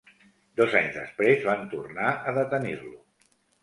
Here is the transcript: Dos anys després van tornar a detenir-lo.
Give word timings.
Dos 0.61 0.77
anys 0.79 0.95
després 0.95 1.47
van 1.51 1.63
tornar 1.77 2.11
a 2.33 2.37
detenir-lo. 2.43 3.01